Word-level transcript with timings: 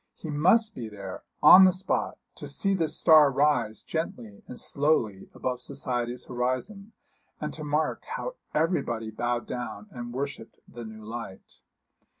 He 0.15 0.31
must 0.31 0.73
be 0.73 0.89
there, 0.89 1.21
on 1.43 1.63
the 1.63 1.71
spot, 1.71 2.17
to 2.33 2.47
see 2.47 2.73
this 2.73 2.97
star 2.97 3.29
rise 3.29 3.83
gently 3.83 4.41
and 4.47 4.59
slowly 4.59 5.29
above 5.35 5.61
society's 5.61 6.25
horizon, 6.25 6.93
and 7.39 7.53
to 7.53 7.63
mark 7.63 8.01
how 8.15 8.33
everybody 8.51 9.11
bowed 9.11 9.45
down 9.45 9.89
and 9.91 10.11
worshipped 10.11 10.57
the 10.67 10.85
new 10.85 11.03
light. 11.05 11.59